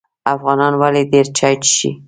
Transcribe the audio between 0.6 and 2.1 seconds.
ولې ډیر چای څښي؟